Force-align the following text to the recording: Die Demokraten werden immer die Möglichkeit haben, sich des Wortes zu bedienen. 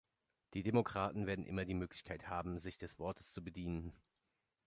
Die 0.55 0.63
Demokraten 0.63 1.27
werden 1.27 1.45
immer 1.45 1.63
die 1.63 1.75
Möglichkeit 1.75 2.27
haben, 2.27 2.57
sich 2.57 2.75
des 2.79 2.97
Wortes 2.97 3.31
zu 3.31 3.43
bedienen. 3.43 3.93